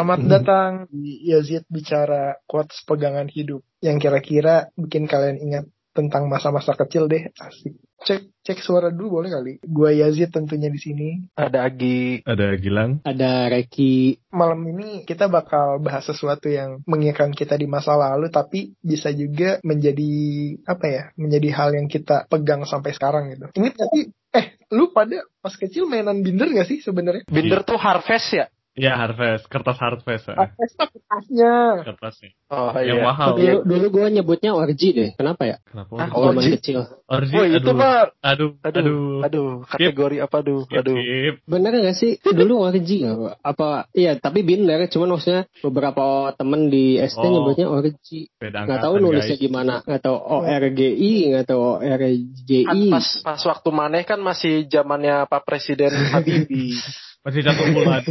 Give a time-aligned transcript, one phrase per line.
[0.00, 6.72] Selamat datang di Yazid Bicara Quotes Pegangan Hidup yang kira-kira bikin kalian ingat tentang masa-masa
[6.72, 7.28] kecil deh.
[7.36, 7.76] Asik.
[8.00, 9.52] Cek cek suara dulu boleh kali.
[9.60, 11.08] Gua Yazid tentunya di sini.
[11.36, 12.24] Ada Agi.
[12.24, 13.04] Ada Gilang.
[13.04, 14.24] Ada Reki.
[14.32, 19.60] Malam ini kita bakal bahas sesuatu yang mengingatkan kita di masa lalu tapi bisa juga
[19.60, 20.16] menjadi
[20.64, 21.02] apa ya?
[21.20, 23.52] Menjadi hal yang kita pegang sampai sekarang gitu.
[23.52, 24.08] Ingat gak sih?
[24.32, 27.28] Eh, lu pada pas kecil mainan binder gak sih sebenarnya?
[27.28, 28.48] Binder tuh Harvest ya?
[28.80, 30.24] Ya Harvest, kertas Harvest.
[30.24, 30.34] ya.
[30.40, 31.54] Harvest mah kertasnya.
[31.84, 32.30] Kertasnya.
[32.48, 33.04] Oh Yang iya.
[33.04, 33.28] mahal.
[33.36, 35.10] Dulu, dulu gue nyebutnya orgi deh.
[35.14, 35.56] Kenapa ya?
[35.62, 35.92] Kenapa?
[36.00, 36.56] Ah, orgi.
[36.56, 36.88] kecil.
[37.04, 37.74] Orgi, Oh itu aduh.
[37.76, 38.08] mah.
[38.20, 39.20] Aduh, Aduh, aduh.
[39.22, 40.96] aduh, kategori apa aduh, Skip, aduh.
[40.96, 41.34] skip.
[41.44, 42.12] Bener gak sih?
[42.40, 43.14] Dulu orgi gak?
[43.14, 43.34] Pak?
[43.44, 43.68] Apa?
[43.92, 44.80] Iya, tapi binder.
[44.88, 47.30] Cuman maksudnya beberapa temen di SD Oh.
[47.30, 48.32] nyebutnya orgi.
[48.34, 49.44] Beda Nggak tahu nulisnya guys.
[49.44, 49.74] gimana.
[49.84, 52.60] Nggak tahu ORGI, nggak tahu Kan ORGI.
[52.88, 56.80] pas pas waktu maneh kan masih zamannya Pak Presiden Habibie.
[57.20, 58.04] Masih satu bulan.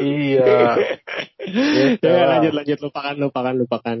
[0.00, 0.56] iya.
[1.42, 2.06] Gitu.
[2.06, 3.96] Ya, lanjut lanjut lupakan lupakan lupakan.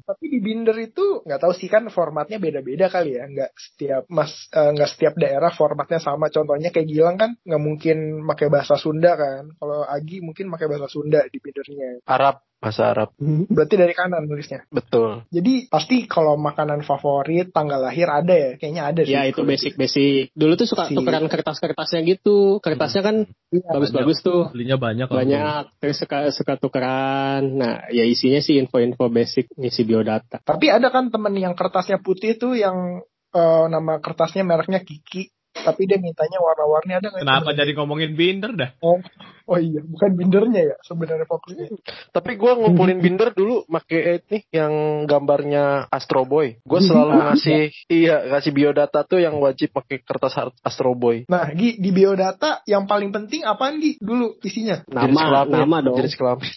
[0.00, 3.28] Tapi di binder itu nggak tahu sih kan formatnya beda-beda kali ya.
[3.28, 6.32] Nggak setiap mas eh, nggak setiap daerah formatnya sama.
[6.32, 9.52] Contohnya kayak Gilang kan nggak mungkin pakai bahasa Sunda kan.
[9.60, 12.00] Kalau Agi mungkin pakai bahasa Sunda di bindernya.
[12.08, 13.12] Arab, bahasa Arab.
[13.20, 14.64] Berarti dari kanan tulisnya.
[14.68, 15.22] Betul.
[15.28, 18.50] Jadi pasti kalau makanan favorit tanggal lahir ada ya.
[18.56, 19.12] Kayaknya ada sih.
[19.12, 20.32] ya itu basic basic.
[20.32, 22.58] Dulu tuh suka Si- tukeran kertas-kertasnya gitu.
[22.58, 23.16] Kertasnya kan
[23.52, 23.70] Iya.
[23.70, 24.50] bagus-bagus tuh.
[24.50, 25.06] Belinya banyak.
[25.06, 30.66] kalau banyak terus suka suka tukeran nah ya isinya sih info-info basic ngisi biodata Tapi
[30.66, 35.28] ada kan temen yang kertasnya putih tuh yang eh, nama kertasnya mereknya Kiki.
[35.66, 37.26] Tapi dia mintanya warna-warni ada nggak?
[37.26, 38.70] Kenapa jadi ngomongin binder dah?
[38.78, 39.02] Oh,
[39.50, 41.74] oh iya, bukan bindernya ya sebenarnya fokusnya.
[42.14, 46.62] Tapi gua ngumpulin binder dulu make nih yang gambarnya Astro Boy.
[46.62, 51.26] Gue selalu ngasih iya ngasih biodata tuh yang wajib pakai kertas Astro Boy.
[51.26, 53.98] Nah, Gi, di biodata yang paling penting apaan Gi?
[53.98, 54.86] Dulu isinya.
[54.86, 56.52] nama Jenis kelamin, nama dong Jenis kelamin.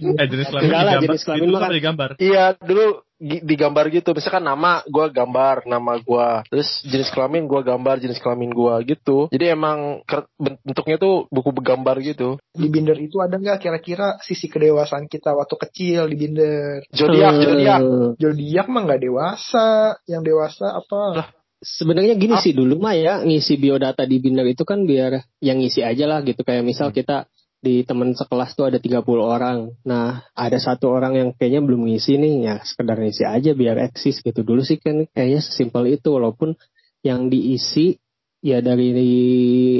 [0.00, 2.16] Eh jenis kelamin Enggak lah, jenis kelamin mah kan-.
[2.16, 4.12] Iya dulu digambar gitu.
[4.12, 6.42] Misalkan nama gua gambar nama gua.
[6.50, 9.30] Terus jenis kelamin gua gambar jenis kelamin gua gitu.
[9.30, 10.02] Jadi emang
[10.38, 12.36] bentuknya tuh buku bergambar gitu.
[12.54, 16.82] Di binder itu ada nggak kira-kira sisi kedewasaan kita waktu kecil di binder?
[16.90, 17.80] Zodiak, zodiak.
[18.18, 21.32] Zodiak mah nggak dewasa, yang dewasa apa?
[21.64, 25.80] sebenarnya gini sih dulu mah ya ngisi biodata di binder itu kan biar yang ngisi
[25.80, 27.24] aja lah gitu kayak misal kita
[27.64, 29.72] di teman sekelas tuh ada 30 orang.
[29.88, 34.20] Nah, ada satu orang yang kayaknya belum ngisi nih, ya sekedar ngisi aja biar eksis
[34.20, 34.44] gitu.
[34.44, 36.52] Dulu sih kan kayaknya sesimpel itu walaupun
[37.00, 37.96] yang diisi
[38.44, 38.92] ya dari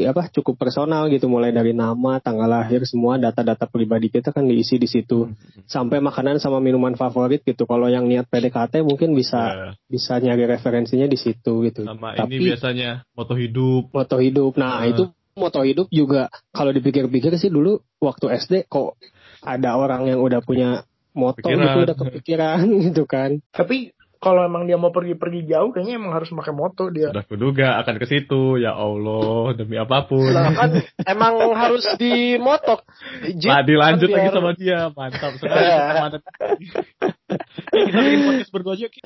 [0.08, 4.80] apa cukup personal gitu mulai dari nama, tanggal lahir semua data-data pribadi kita kan diisi
[4.80, 5.28] di situ.
[5.68, 7.68] Sampai makanan sama minuman favorit gitu.
[7.68, 11.84] Kalau yang niat PDKT mungkin bisa Ya, bisa nyari referensinya di situ gitu.
[11.84, 13.92] sama Tapi ini biasanya moto hidup.
[13.92, 14.56] moto hidup.
[14.56, 14.88] Nah, Ah.
[14.88, 18.94] itu moto hidup juga kalau dipikir-pikir sih dulu waktu SD kok
[19.42, 21.62] ada orang yang udah punya moto Pikiran.
[21.62, 23.42] gitu udah kepikiran gitu kan.
[23.50, 27.12] Tapi kalau emang dia mau pergi-pergi jauh, kayaknya emang harus pakai moto dia.
[27.12, 28.56] Sudah kuduga akan ke situ.
[28.56, 30.32] Ya Allah, demi apa pun.
[30.32, 32.88] Lah kan emang harus dimotok.
[33.36, 34.78] Jit, Nah, dilanjut kan lagi biar- sama dia.
[34.96, 35.68] Mantap sekali.
[37.74, 38.86] Kita bikin podcast berdua aja.
[38.88, 39.00] Ki.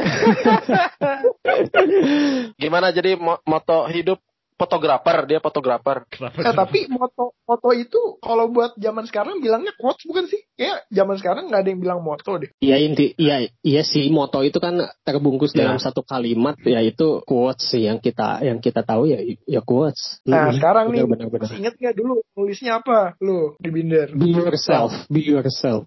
[2.54, 4.22] Gimana jadi mo- moto hidup
[4.58, 6.02] fotografer dia fotografer.
[6.18, 10.42] Eh, tapi moto moto itu kalau buat zaman sekarang bilangnya quotes bukan sih?
[10.58, 12.50] Kayak zaman sekarang nggak ada yang bilang moto deh.
[12.58, 15.64] Iya inti iya iya sih moto itu kan terbungkus Ya.
[15.70, 20.18] dalam satu kalimat yaitu quotes sih yang kita yang kita tahu ya ya quotes.
[20.26, 21.42] Nah, Mm, sekarang nih, benar, benar, benar.
[21.46, 23.14] masih inget nggak dulu nulisnya apa?
[23.22, 24.10] Lu di binder.
[24.18, 25.86] Be yourself, be yourself.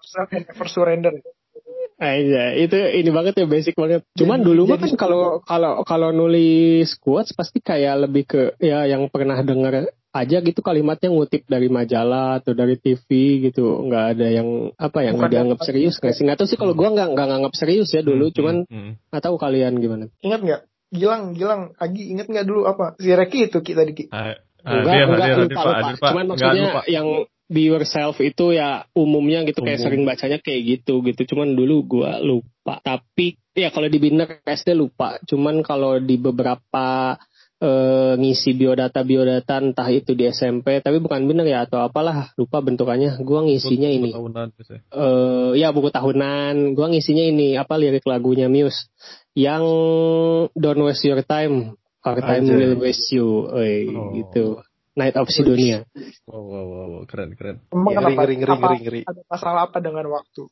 [0.00, 1.12] Self and never surrender.
[2.00, 4.08] Iya, itu ini banget ya basic banget.
[4.16, 8.88] Cuman Jadi- dulu mah kan kalau kalau kalau nulis quotes pasti kayak lebih ke ya
[8.88, 13.04] yang pernah denger aja gitu kalimatnya ngutip dari majalah atau dari TV
[13.46, 13.84] gitu.
[13.84, 16.24] nggak ada yang apa yang Bukan nggak dianggap serius nggak sih?
[16.24, 18.32] Nggak tahu sih kalau gua nggak nggak nganggap serius ya dulu.
[18.32, 18.90] Hmm, Cuman hmm.
[19.12, 20.08] nggak tahu kalian gimana.
[20.24, 20.60] Ingat nggak?
[20.90, 22.96] Gilang, Gilang, Agi inget nggak dulu apa?
[22.98, 25.76] Si Reki itu kita di Ah, Enggak, hadir, enggak hadir, hadir, lupa, Pak, lupa.
[25.78, 26.08] hadir, Pak.
[26.10, 26.82] Cuman Enggak, maksudnya lupa.
[26.90, 27.06] yang
[27.50, 29.86] be yourself itu ya umumnya gitu kayak Umum.
[29.90, 31.34] sering bacanya kayak gitu gitu.
[31.34, 32.78] Cuman dulu gua lupa.
[32.78, 35.18] Tapi ya kalau di binder SD lupa.
[35.26, 37.18] Cuman kalau di beberapa
[37.58, 42.62] eh, ngisi biodata biodata entah itu di SMP tapi bukan binder ya atau apalah lupa
[42.62, 43.18] bentukannya.
[43.20, 44.10] Gua ngisinya Buku ini.
[44.14, 44.82] tahunan biasanya.
[44.86, 46.54] eh ya buku tahunan.
[46.78, 48.86] Gua ngisinya ini apa lirik lagunya Muse
[49.34, 49.66] yang
[50.54, 51.74] Don't Waste Your Time.
[52.00, 53.44] Our time will waste you.
[53.44, 54.16] Oi, Oh.
[54.16, 54.44] gitu.
[54.98, 55.86] Night of Sidonia.
[56.26, 57.62] Wow, wow, wow, wow, keren, keren.
[57.70, 58.20] Emang Ngeri, kenapa?
[58.22, 59.00] ngeri, ngeri, Apa- ngeri, ngeri.
[59.06, 60.42] Ada masalah apa dengan waktu?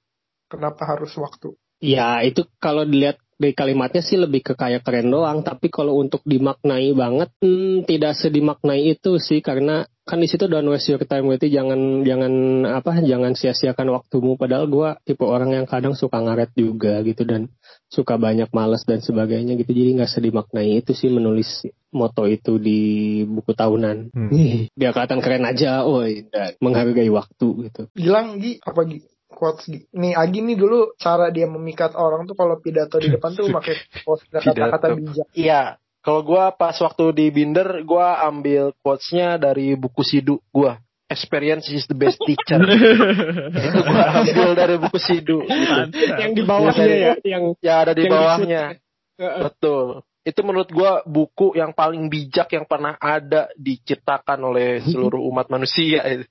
[0.48, 1.48] Kenapa harus waktu?
[1.78, 6.26] Ya itu kalau dilihat di kalimatnya sih lebih ke kayak keren doang, tapi kalau untuk
[6.26, 11.28] dimaknai banget, hmm, tidak sedimaknai itu sih karena kan di situ don't waste your time
[11.28, 12.32] berarti jangan jangan
[12.64, 14.34] apa jangan sia-siakan waktumu.
[14.34, 17.52] Padahal gua tipe orang yang kadang suka ngaret juga gitu dan
[17.86, 19.70] suka banyak males dan sebagainya gitu.
[19.70, 24.10] Jadi nggak sedimaknai itu sih menulis moto itu di buku tahunan.
[24.16, 24.66] Hmm.
[24.72, 27.82] Biar kelihatan keren aja oh dan menghargai waktu gitu.
[27.94, 28.98] Gilang Gi apa Gi
[29.28, 33.52] quotes nih Agi nih dulu cara dia memikat orang tuh kalau pidato di depan tuh
[33.56, 35.76] pakai quotes dan kata-kata bijak Iya,
[36.08, 40.80] kalau gua pas waktu di Binder, gua ambil quotes-nya dari buku Sidu gua.
[41.08, 42.60] Experience is the best teacher.
[43.68, 45.44] Itu gua ambil dari buku Sidu.
[45.44, 46.00] Gitu.
[46.16, 48.62] yang di bawahnya ya yang Ya ada di Yang bawahnya.
[49.20, 49.42] Heeh.
[49.52, 49.86] Betul.
[50.24, 56.08] Itu menurut gua buku yang paling bijak yang pernah ada diciptakan oleh seluruh umat manusia.
[56.08, 56.24] itu.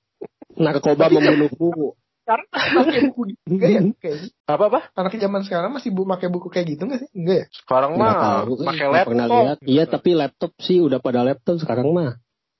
[0.58, 1.94] narkoba membunuhmu
[2.28, 4.80] sekarang pakai buku gitu enggak ya kayak Apa apa?
[4.92, 8.12] anak zaman sekarang masih bu pakai buku kayak gitu nggak sih enggak ya Sekarang Nggak
[8.12, 8.36] mah
[8.68, 9.40] pakai nggak pernah laptop.
[9.40, 9.58] lihat.
[9.64, 12.12] Iya, tapi laptop sih udah pada laptop sekarang mah.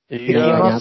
[0.09, 0.81] Iya.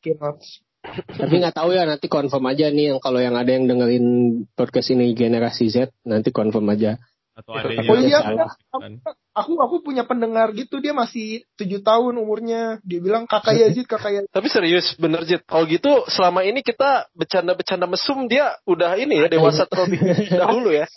[0.00, 0.64] Keynotes
[1.12, 4.06] Tapi nggak tahu ya nanti confirm aja nih yang kalau yang ada yang dengerin
[4.54, 6.96] podcast ini generasi Z nanti confirm aja.
[7.36, 8.78] Atau ada Oh yang iya, salah, iya.
[8.80, 8.92] kan.
[9.36, 14.24] aku aku punya pendengar gitu dia masih tujuh tahun umurnya dia bilang kakak Yazid kakak
[14.24, 15.44] Yazid Tapi serius bener Jit.
[15.44, 20.00] Kalau gitu selama ini kita bercanda-bercanda mesum dia udah ini ya dewasa terlebih
[20.32, 20.88] dahulu ya.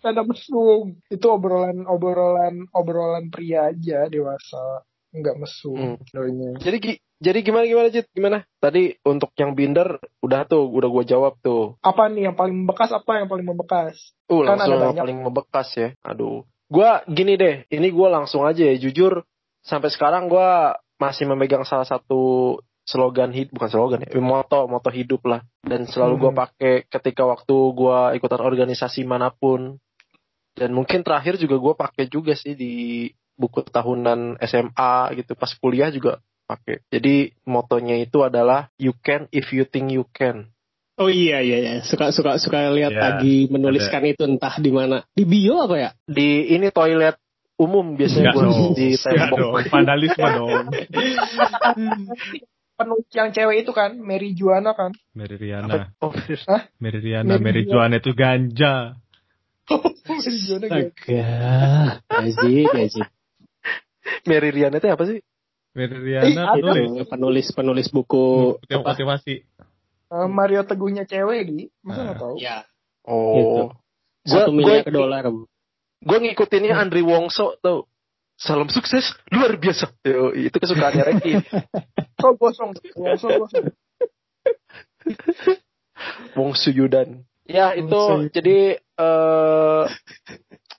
[0.00, 4.80] ada mesum itu obrolan obrolan obrolan pria aja dewasa
[5.16, 6.56] nggak mesum Hmm.
[6.58, 8.06] Jadi jadi gimana gimana Jit?
[8.12, 8.44] Gimana?
[8.60, 11.80] Tadi untuk yang binder udah tuh udah gua jawab tuh.
[11.80, 15.02] apa nih yang paling membekas apa yang paling membekas Uh, Kan langsung ada yang banyak.
[15.06, 15.88] paling membekas ya.
[16.02, 16.42] Aduh.
[16.66, 19.22] Gua gini deh, ini gua langsung aja ya jujur
[19.62, 25.22] sampai sekarang gua masih memegang salah satu slogan hidup bukan slogan ya, moto moto hidup
[25.26, 26.40] lah dan selalu gua Hmm.
[26.42, 29.78] pakai ketika waktu gua ikutan organisasi mana pun.
[30.56, 35.92] Dan mungkin terakhir juga gua pakai juga sih di buku tahunan SMA gitu pas kuliah
[35.92, 36.80] juga pakai.
[36.88, 40.48] Jadi motonya itu adalah you can if you think you can.
[40.96, 45.04] Oh iya iya iya suka suka suka lihat Iya, lagi menuliskan itu entah di mana
[45.12, 45.90] di bio apa ya?
[46.08, 47.20] Di ini toilet
[47.60, 48.72] umum biasanya dong.
[48.72, 49.36] di tembok.
[49.36, 49.52] dong.
[49.68, 50.66] Vandalisme dong.
[52.76, 55.92] penulis yang cewek itu kan Mary Juana kan Mary Riana.
[56.04, 56.12] Oh,
[56.80, 58.96] Mary Riana, Mary Mary Juana itu ganja.
[59.68, 60.64] Mary Juana.
[60.64, 60.96] Agak
[62.24, 63.08] Yazid Yazid
[64.24, 65.18] Mary Riana itu apa sih?
[65.72, 68.94] Mary Eh, Riana ada tulis itu penulis penulis buku yang apa?
[68.94, 69.34] motivasi.
[70.06, 72.62] Eh, Mario Teguhnya cewek di masa nggak tahu Ya
[73.02, 73.70] Oh.
[74.22, 75.24] satu Gua- miliar gua- dolar.
[75.96, 77.86] Gue ngikutinnya Andri Wongso tuh.
[78.36, 79.88] Salam sukses, luar biasa.
[80.04, 81.32] Yo, itu kesukaannya Reki.
[82.20, 82.76] so gosong
[83.16, 83.72] so gosong
[86.36, 87.24] Wongsu Yudan.
[87.46, 88.28] Ya itu Yudan.
[88.34, 89.55] jadi eh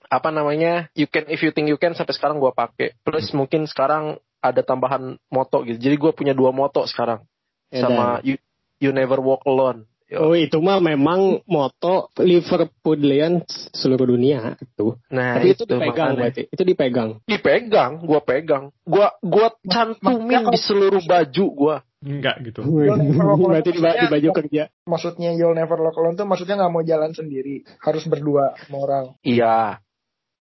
[0.07, 0.87] apa namanya?
[0.95, 2.95] You can if you think you can sampai sekarang gue pakai.
[3.03, 5.77] Plus mungkin sekarang ada tambahan moto gitu.
[5.77, 7.25] Jadi gue punya dua moto sekarang
[7.67, 7.81] Edan.
[7.83, 8.39] sama you,
[8.79, 9.83] you never walk alone.
[10.07, 10.31] Yo.
[10.31, 13.43] Oh itu mah memang moto Liverpoolian
[13.75, 14.95] seluruh dunia itu.
[15.11, 16.15] Nah, Tapi itu dipegang makanya.
[16.15, 16.41] berarti.
[16.47, 17.09] Itu dipegang.
[17.27, 18.63] dipegang, gua pegang.
[18.87, 21.75] Gua gua cantumin di seluruh baju gua.
[21.99, 22.61] Enggak gitu.
[22.63, 24.63] berarti di, di baju kerja.
[24.85, 29.05] maksudnya you'll never walk alone tuh maksudnya nggak mau jalan sendiri harus berdua sama orang
[29.25, 29.81] Iya.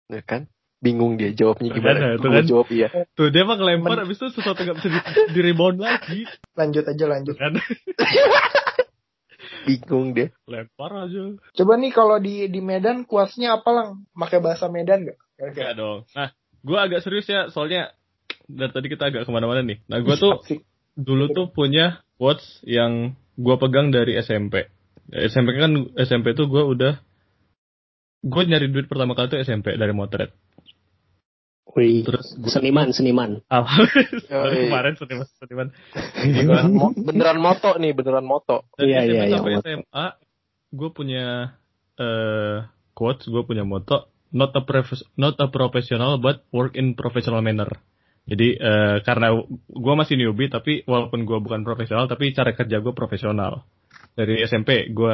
[0.10, 0.50] Ya kan?
[0.80, 2.00] Bingung dia jawabnya gimana.
[2.00, 2.46] kan, tuh kan.
[2.48, 2.88] jawab iya.
[3.13, 5.00] Tuh dia mah ngelempar abis itu sesuatu nggak bisa di,
[5.36, 6.24] di rebound lagi.
[6.56, 7.60] lanjut aja lanjut Kan?
[9.68, 10.32] Bingung dia.
[10.48, 11.36] Lempar aja.
[11.36, 16.04] coba nih kalau di di Medan kuasnya apa lang pakai bahasa Medan nggak Enggak dong.
[16.12, 17.96] Nah, gue agak serius ya, soalnya
[18.51, 19.80] dari tadi kita agak ke mana-mana nih.
[19.88, 20.36] Nah, gue tuh
[21.00, 24.68] dulu tuh punya quotes yang gue pegang dari SMP.
[25.10, 27.00] SMP kan SMP tuh gue udah
[28.20, 30.32] gue nyari duit pertama kali tuh SMP dari motret.
[31.70, 33.46] Wih, Terus gua, seniman seniman.
[33.46, 34.68] Yoi.
[34.68, 35.68] kemarin seniman seniman.
[36.18, 38.66] Beneran, mo- beneran moto nih, beneran moto.
[38.74, 39.68] Dari Iya, iya, iya, sampai moto.
[39.70, 40.06] SMA
[40.70, 41.26] gue punya
[42.00, 42.58] eh
[42.98, 44.62] quotes, gue punya moto not a
[45.18, 47.70] not a professional but work in professional manner.
[48.30, 49.34] Jadi eh, karena
[49.70, 53.66] gue masih newbie tapi walaupun gue bukan profesional tapi cara kerja gue profesional.
[54.18, 55.14] Dari SMP gue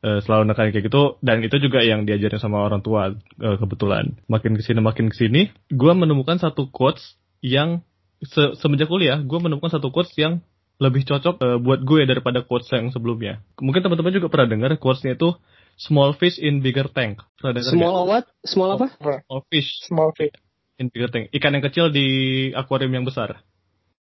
[0.00, 4.16] eh, selalu nekanin kayak gitu dan itu juga yang diajarin sama orang tua eh, kebetulan.
[4.26, 7.80] Makin ke sini makin ke sini gue menemukan satu quotes yang
[8.20, 10.40] se- semenjak kuliah gue menemukan satu quotes yang
[10.80, 13.44] lebih cocok eh, buat gue daripada quotes yang sebelumnya.
[13.60, 15.36] Mungkin teman-teman juga pernah dengar quotesnya itu
[15.76, 17.20] small fish in bigger tank.
[17.36, 18.08] Pernah dengar Small nggak?
[18.08, 18.24] what?
[18.42, 18.86] Small apa?
[18.96, 20.32] Small fish small fish
[20.76, 21.28] in bigger tank.
[21.30, 22.06] Ikan yang kecil di
[22.52, 23.44] akuarium yang besar.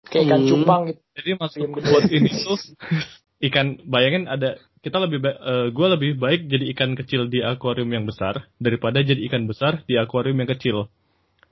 [0.08, 0.50] kayak ikan Hmm.
[0.54, 2.56] cupang gitu Jadi maksud quotes ini tuh
[3.52, 4.56] ikan bayangin ada
[4.88, 9.04] kita lebih ba- eh, gue lebih baik jadi ikan kecil di akuarium yang besar daripada
[9.04, 10.88] jadi ikan besar di akuarium yang kecil.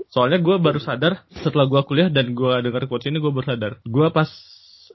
[0.07, 3.71] Soalnya gue baru sadar setelah gue kuliah dan gue dengar quotes ini gue baru sadar.
[3.83, 4.27] Gue pas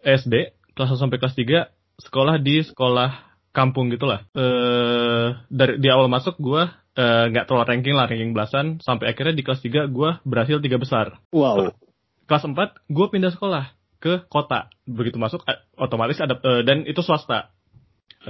[0.00, 0.34] SD
[0.72, 1.68] kelas 1 sampai kelas 3
[2.00, 3.10] sekolah di sekolah
[3.52, 4.24] kampung gitulah.
[4.32, 6.62] Eh dari di awal masuk gue
[6.96, 10.76] eh, nggak terlalu ranking lah ranking belasan sampai akhirnya di kelas 3 gue berhasil tiga
[10.76, 11.76] besar Wow.
[12.24, 12.56] kelas 4
[12.88, 17.52] gue pindah sekolah ke kota begitu masuk eh, otomatis ada dan itu swasta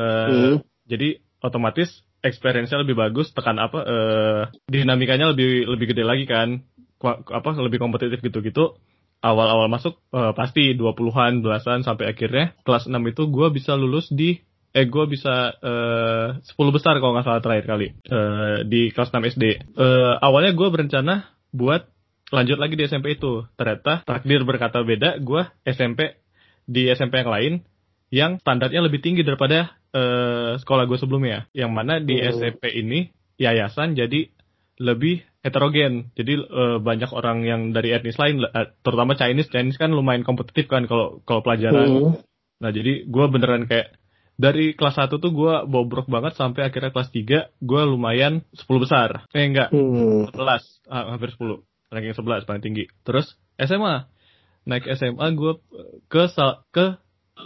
[0.00, 0.56] Eh, Hmm.
[0.88, 1.88] jadi otomatis
[2.24, 6.64] experience-nya lebih bagus tekan apa eh, dinamikanya lebih lebih gede lagi kan.
[7.00, 8.76] Apa lebih kompetitif gitu-gitu.
[9.20, 14.40] Awal-awal masuk eh, pasti 20-an belasan sampai akhirnya kelas 6 itu gue bisa lulus di
[14.70, 19.36] eh gue bisa eh, 10 besar kalau nggak salah terakhir kali eh, di kelas 6
[19.36, 19.44] SD
[19.76, 21.88] Eh, awalnya gue berencana buat
[22.30, 23.44] lanjut lagi di SMP itu.
[23.58, 26.20] Ternyata takdir berkata beda gue SMP
[26.64, 27.52] di SMP yang lain
[28.10, 32.30] yang standarnya lebih tinggi daripada eh, sekolah gue sebelumnya yang mana di Hmm.
[32.36, 34.30] SMP ini yayasan jadi
[34.80, 39.92] lebih heterogen jadi eh, banyak orang yang dari etnis lain eh, terutama Chinese Chinese kan
[39.92, 42.12] lumayan kompetitif kan kalau kalau pelajaran Hmm.
[42.60, 43.96] Nah jadi gue beneran kayak
[44.36, 49.24] dari kelas 1 tuh gue bobrok banget sampai akhirnya kelas 3 gue lumayan 10 besar.
[49.32, 50.28] Eh enggak, Hmm.
[50.32, 51.64] 11, ah, hampir 10.
[51.88, 52.84] Ranking 11 paling tinggi.
[53.04, 54.08] Terus SMA.
[54.68, 55.56] Naik SMA gue
[56.08, 56.24] ke
[56.72, 56.86] ke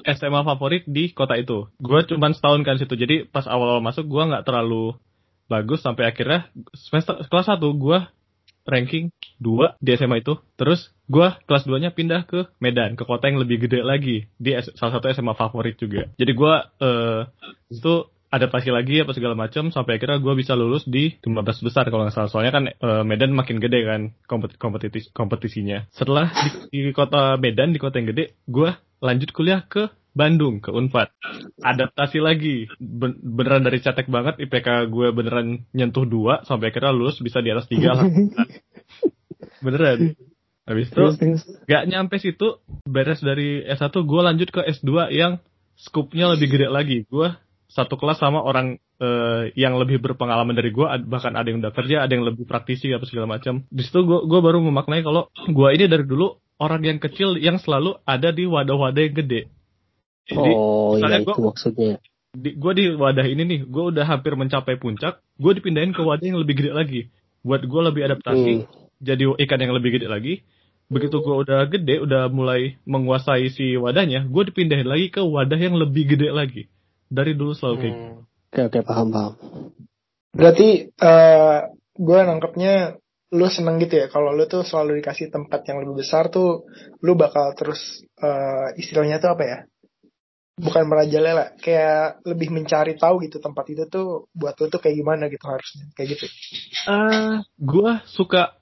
[0.03, 1.71] SMA favorit di kota itu.
[1.79, 2.95] Gue cuman setahun kan situ.
[2.99, 4.99] Jadi pas awal-awal masuk gue nggak terlalu
[5.47, 7.99] bagus sampai akhirnya semester kelas 1 gue
[8.65, 10.41] ranking 2 di SMA itu.
[10.57, 14.25] Terus gue kelas 2-nya pindah ke Medan, ke kota yang lebih gede lagi.
[14.41, 16.09] Di salah satu SMA favorit juga.
[16.17, 17.21] Jadi gue eh
[17.71, 17.95] itu
[18.35, 22.15] adaptasi lagi apa segala macam sampai akhirnya gue bisa lulus di 15 besar kalau nggak
[22.19, 22.31] salah.
[22.31, 25.87] Soalnya kan eh, Medan makin gede kan kompet kompetisi kompetisinya.
[25.95, 26.35] Setelah
[26.75, 31.11] di, di kota Medan di kota yang gede, gue lanjut kuliah ke Bandung ke Unpad
[31.59, 37.19] adaptasi lagi Ben- beneran dari cetek banget IPK gue beneran nyentuh dua sampai akhirnya lulus
[37.19, 38.07] bisa di atas tiga lah
[39.67, 40.15] beneran
[40.65, 41.43] habis itu Terus, terus.
[41.67, 45.43] gak nyampe situ beres dari S1 gue lanjut ke S2 yang
[45.75, 47.29] skupnya lebih gede lagi gue
[47.75, 51.97] satu kelas sama orang eh, yang lebih berpengalaman dari gue bahkan ada yang udah kerja
[52.01, 55.69] ada yang lebih praktisi apa segala macam di situ gue gue baru memaknai kalau gue
[55.71, 59.41] ini dari dulu orang yang kecil yang selalu ada di wadah-wadah yang gede
[60.25, 61.93] jadi Oh, misalnya ya gua- itu maksudnya.
[62.33, 66.25] di, gue di wadah ini nih, gue udah hampir mencapai puncak, gue dipindahin ke wadah
[66.25, 67.01] yang lebih gede lagi.
[67.43, 68.67] Buat gue lebih adaptasi, Hmm.
[68.99, 70.41] jadi ikan yang lebih gede lagi.
[70.87, 75.77] Begitu gue udah gede, udah mulai menguasai si wadahnya, gue dipindahin lagi ke wadah yang
[75.77, 76.73] lebih gede lagi.
[77.09, 77.95] Dari dulu selalu kayak.
[77.95, 78.17] Hmm.
[78.55, 79.33] Oke, oke, paham, paham.
[80.35, 81.59] Berarti eh
[81.95, 82.99] gue nangkepnya
[83.35, 86.71] lu seneng gitu ya kalau lu tuh selalu dikasih tempat yang lebih besar tuh
[87.03, 89.59] lu bakal terus eh istilahnya tuh apa ya
[90.55, 95.27] bukan merajalela kayak lebih mencari tahu gitu tempat itu tuh buat lu tuh kayak gimana
[95.27, 96.31] gitu harusnya kayak gitu
[96.85, 98.61] Eh, gue suka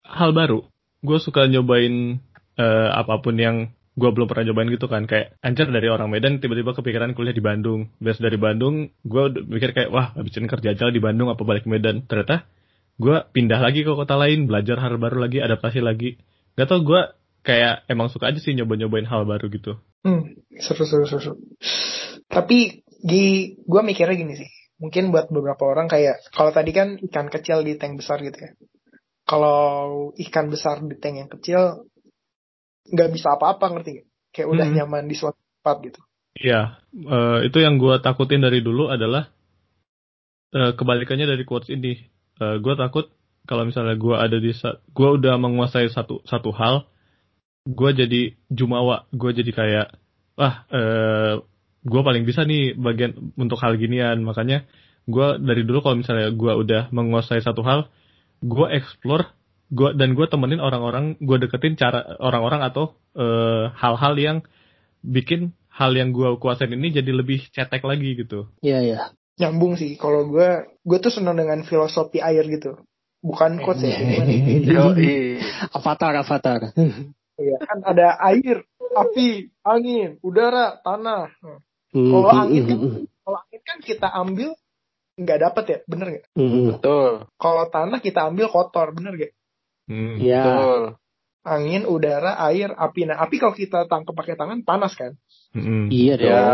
[0.00, 0.64] hal baru.
[1.04, 2.16] Gue suka nyobain
[2.56, 3.68] eh, apa pun yang
[4.00, 5.04] gue belum pernah nyobain gitu kan.
[5.04, 7.92] Kayak anjir dari orang Medan tiba-tiba kepikiran kuliah di Bandung.
[8.00, 12.08] Bias dari Bandung, gue mikir kayak wah habisin kerja aja di Bandung apa balik Medan.
[12.08, 12.48] Ternyata
[12.96, 16.16] gue pindah lagi ke kota lain, belajar hal baru lagi, adaptasi lagi.
[16.56, 17.00] Gak tau gue
[17.44, 19.80] kayak emang suka aja sih nyoba-nyobain hal baru gitu.
[20.04, 21.34] hmm seru seru seru, seru.
[22.28, 27.32] tapi di gue mikirnya gini sih mungkin buat beberapa orang kayak kalau tadi kan ikan
[27.32, 28.52] kecil di tank besar gitu ya
[29.24, 31.88] kalau ikan besar di tank yang kecil
[32.88, 34.06] nggak bisa apa-apa ngerti gak?
[34.32, 34.74] kayak udah Hmm.
[34.80, 39.28] nyaman di suatu tempat gitu Iya, eh, itu yang gue takutin dari dulu adalah
[40.54, 42.08] eh, kebalikannya dari quotes ini.
[42.40, 43.04] gue takut
[43.44, 44.48] kalau misalnya gue ada di
[44.96, 46.88] gue udah menguasai satu satu hal,
[47.68, 49.86] gue jadi jumawa, gue jadi kayak
[50.40, 50.64] wah
[51.84, 54.24] gue paling bisa nih bagian untuk hal ginian.
[54.24, 54.64] Makanya
[55.04, 57.88] gue dari dulu kalau misalnya gue udah menguasai satu hal,
[58.40, 59.28] gue explore
[59.70, 64.36] gue dan gue temenin orang-orang, gue deketin cara orang-orang atau eh, hal-hal yang
[65.00, 68.50] bikin hal yang gue kuasain ini jadi lebih cetek lagi gitu.
[68.60, 69.00] Iya, iya.
[69.40, 70.48] nyambung sih kalau gue
[70.84, 72.76] gue tuh seneng dengan filosofi air gitu
[73.24, 73.96] bukan quotes ya.
[75.72, 76.60] Avatar, avatar.
[77.40, 78.60] ya kan ada air
[78.92, 81.58] api angin udara tanah Nah,
[81.90, 84.50] Hmm, Kalau hmm, angin hmm, kan- kalau angin kan kita ambil
[85.16, 86.24] nggak dapet ya bener nggak.
[86.38, 87.10] Betul.
[87.34, 89.32] kalau tanah kita ambil kotor bener nggak
[89.90, 90.14] Hmm.
[90.22, 90.44] Iya.
[90.46, 90.82] Betul.
[91.40, 95.16] angin udara air api nah api kalau kita tangkap pakai tangan panas kan
[95.56, 95.88] Mm-mm.
[95.90, 96.28] Iya dong.
[96.30, 96.44] Ya.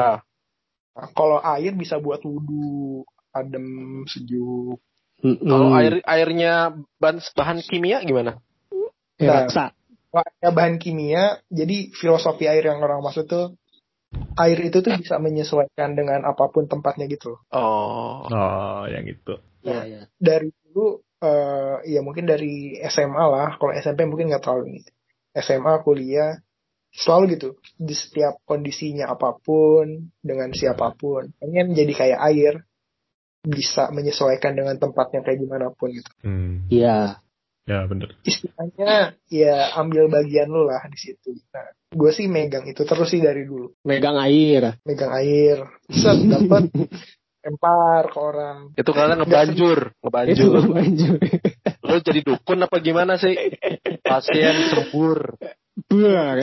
[0.97, 3.03] Nah, kalau air bisa buat wudhu
[3.35, 3.67] adem
[4.09, 4.81] sejuk
[5.17, 5.79] Hmm, Kalau hmm.
[5.81, 8.37] air airnya bahan, bahan kimia gimana?
[9.17, 9.73] Eh, Nah.
[10.13, 13.57] airnya bahan kimia jadi filosofi air yang orang maksud tuh
[14.37, 17.41] air itu tuh bisa menyesuaikan dengan apa pun tempatnya gitu loh.
[17.53, 18.29] Oh.
[18.29, 19.35] Oh, yang itu.
[19.65, 20.01] Iya, iya.
[20.21, 24.91] Dari dulu eh ya mungkin dari SMA lah, kalau SMP mungkin nggak terlalu gitu.
[25.37, 26.41] SMA, kuliah,
[26.93, 27.49] selalu gitu.
[27.77, 31.29] Di setiap kondisinya apa pun, dengan siapa pun.
[31.37, 32.55] Pengen jadi kayak air,
[33.47, 36.11] bisa menyesuaikan dengan tempatnya kayak gimana pun gitu.
[36.27, 36.67] Hmm.
[36.67, 37.23] Iya.
[37.67, 38.15] Ya, bener.
[38.23, 41.35] Istilahnya ya ambil bagian lu lah di situ.
[41.51, 43.75] Nah, gue sih megang itu terus sih dari dulu.
[43.83, 44.79] Megang air.
[44.87, 46.71] Megang air, set dapat
[47.47, 48.59] lempar ke orang.
[48.75, 50.51] Itu karena ngebanjur, Itu ngebanjur.
[50.75, 51.17] banjur.
[51.87, 53.39] Lu jadi dukun apa gimana sih?
[54.03, 55.39] Pasien sembur.
[55.87, 56.43] Buar.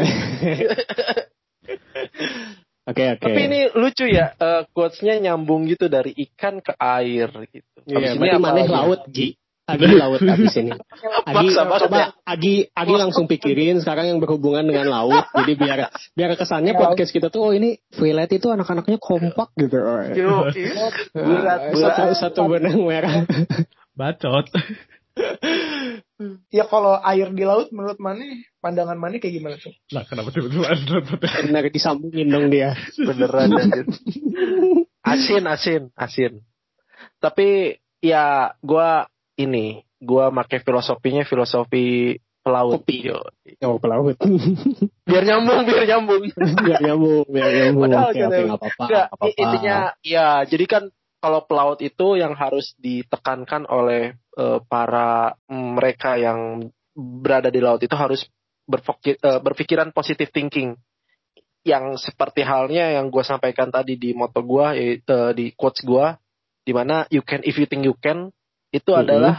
[2.83, 3.23] Oke, oke.
[3.23, 7.79] Tapi ini lucu ya, eh, quotes-nya nyambung gitu dari ikan ke air gitu.
[7.87, 9.27] Iya, Habis ini berarti maneh laut, Gi.
[9.63, 10.75] Agi laut abis ini.
[11.29, 12.07] Agi coba ya.
[12.27, 15.23] Agi Agi langsung pikirin sekarang yang berhubungan dengan laut.
[15.31, 19.79] Jadi biar biar kesannya podcast kita tuh oh ini Twilight itu anak-anaknya kompak gitu.
[20.19, 20.51] Yo,
[21.15, 22.19] berat, satu, berat.
[22.19, 23.23] satu benang merah.
[23.99, 24.51] Bacot.
[26.51, 29.71] Ya kalau air di laut menurut Mane, pandangan Mane kayak gimana tuh?
[29.95, 32.75] Lah, kenapa tiba-tiba ada Benar disambungin dong dia.
[32.99, 33.85] Beneran anjir.
[35.03, 36.43] Asin, asin, asin.
[37.21, 39.07] Tapi ya gua
[39.39, 42.83] ini, gua make filosofinya filosofi pelaut.
[42.83, 43.07] Kopi.
[43.07, 43.19] Yo.
[43.63, 44.19] Oh pelaut.
[45.09, 46.23] Biar nyambung, biar nyambung.
[46.67, 47.83] biar nyambung, biar nyambung.
[47.87, 48.39] Padahal Oke, gitu.
[48.43, 48.83] nggak apa-apa.
[48.85, 49.25] Apa-apa.
[49.39, 50.83] intinya ya jadi kan
[51.23, 57.95] kalau pelaut itu yang harus ditekankan oleh eh, para mereka yang berada di laut itu
[57.95, 58.27] harus
[58.67, 60.75] berpikir, eh, berpikiran positive thinking
[61.63, 66.11] yang seperti halnya yang gue sampaikan tadi di moto gue yaitu di quotes gue
[66.67, 68.35] di mana you can if you think you can
[68.73, 68.99] itu Mhm.
[69.05, 69.35] adalah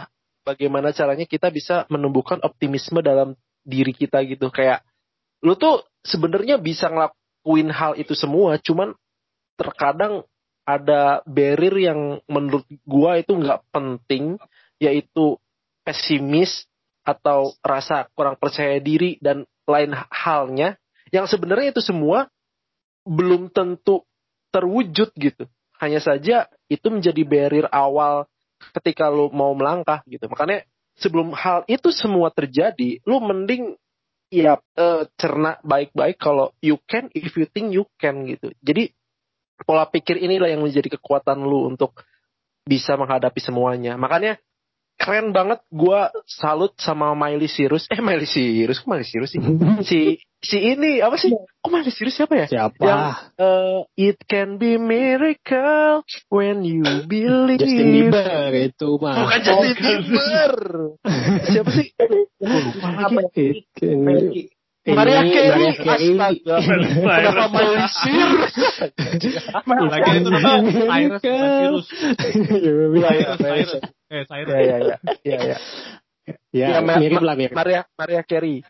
[0.47, 3.35] bagaimana caranya kita bisa menumbuhkan optimisme dalam
[3.67, 4.49] diri kita gitu.
[4.55, 4.87] Kayak
[5.43, 8.95] lu tuh sebenarnya bisa ngelakuin hal itu semua cuman
[9.59, 10.23] terkadang
[10.65, 14.41] ada barrier yang menurut gua itu nggak penting
[14.81, 15.37] yaitu
[15.85, 16.65] pesimis
[17.05, 20.81] atau rasa kurang percaya diri dan lain halnya.
[21.13, 22.33] Yang sebenarnya itu semua
[23.05, 24.03] belum tentu
[24.49, 25.45] terwujud gitu.
[25.77, 28.25] Hanya saja itu menjadi barrier awal
[28.73, 30.65] ketika lu mau melangkah gitu makanya
[30.97, 33.77] sebelum hal itu semua terjadi lu mending
[34.33, 38.95] ya eh, cerna baik-baik kalau you can if you think you can gitu jadi
[39.63, 41.95] pola pikir inilah yang menjadi kekuatan lu untuk
[42.65, 43.95] bisa menghadapi semuanya.
[43.95, 44.41] Makanya
[44.99, 47.87] keren banget gua salut sama Miley Cyrus.
[47.91, 49.41] Eh Miley Cyrus, kok Miley Cyrus sih?
[49.89, 49.99] si
[50.41, 51.35] si ini apa sih?
[51.35, 52.47] Kok Miley Cyrus siapa ya?
[52.49, 52.81] Siapa?
[52.81, 53.03] Yang
[53.39, 53.81] eh,
[54.13, 57.61] it can be miracle when you believe.
[57.61, 59.15] Justin Bieber itu mah.
[59.25, 60.55] Bukan Justin Bieber.
[61.53, 61.89] siapa sih?
[62.81, 63.49] Apa ya?
[64.85, 65.73] Maria Carey.
[65.73, 66.57] Astaga.
[66.61, 68.55] Kenapa Miley Cyrus?
[69.65, 70.31] Lagi itu
[71.25, 71.87] Cyrus,
[73.41, 73.73] Cyrus.
[74.15, 74.55] Eh, Cyrus.
[74.55, 74.97] Ya ya ya.
[75.27, 75.57] Ya ya.
[76.55, 77.53] Ya, Ya, Ma- mirip Ma- lah mirip.
[77.53, 78.63] Maria Maria Carey.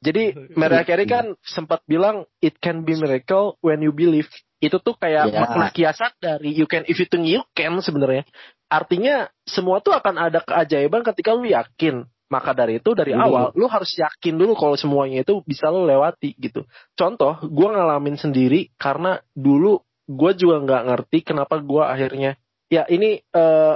[0.00, 0.24] Jadi
[0.60, 4.28] Maria Carey kan sempat bilang it can be miracle when you believe.
[4.60, 5.40] Itu tuh kayak Ya.
[5.40, 8.28] makna kiasan dari you can if you think you can sebenarnya.
[8.68, 12.04] Artinya semua tuh akan ada keajaiban ketika lu yakin.
[12.30, 13.26] Maka dari itu dari Hmm.
[13.26, 16.62] awal lu harus yakin dulu kalau semuanya itu bisa lu lewati gitu.
[16.94, 22.38] Contoh, gua ngalamin sendiri karena dulu gua juga nggak ngerti kenapa gua akhirnya
[22.70, 23.74] ya ini eh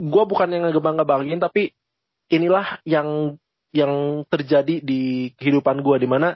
[0.00, 1.76] gua bukan yang ngegebang-gebangin tapi
[2.30, 3.36] inilah yang
[3.70, 6.34] yang terjadi di kehidupan gue di mana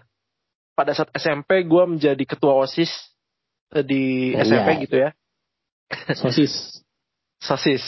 [0.78, 2.90] pada saat SMP gue menjadi ketua osis
[3.74, 4.42] eh, di Iya.
[4.46, 5.10] SMP gitu ya
[6.14, 6.54] Sosis.
[7.46, 7.82] sosis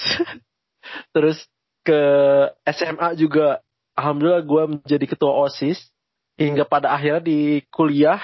[1.15, 1.39] terus
[1.87, 2.01] ke
[2.67, 3.63] SMA juga
[3.95, 5.79] alhamdulillah gue menjadi ketua osis
[6.37, 8.19] hingga pada akhirnya di kuliah